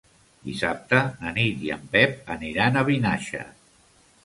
Dissabte 0.45 1.01
na 1.25 1.33
Nit 1.35 1.61
i 1.67 1.69
en 1.77 1.85
Pep 1.97 2.33
aniran 2.39 2.79
a 2.79 2.85
Vinaixa. 2.91 3.47